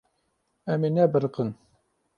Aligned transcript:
Em 0.71 0.81
ê 0.87 0.89
nebiriqin. 0.95 1.49